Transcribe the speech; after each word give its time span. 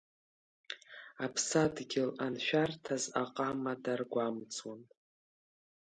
Аԥсадгьыл 1.25 2.09
аншәарҭаз 2.25 3.03
аҟама 3.23 3.73
даргәамҵуан… 3.83 4.81